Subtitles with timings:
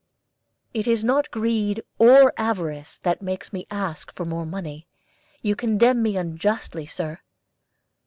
[0.73, 4.87] "It is not greed or avarice that makes me ask for more money.
[5.43, 7.19] You condemn me unjustly, Sir."